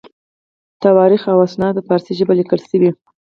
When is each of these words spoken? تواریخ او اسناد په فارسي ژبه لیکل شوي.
تواریخ 0.83 1.23
او 1.31 1.37
اسناد 1.47 1.73
په 1.77 1.83
فارسي 1.87 2.13
ژبه 2.19 2.33
لیکل 2.39 2.59
شوي. 2.69 2.91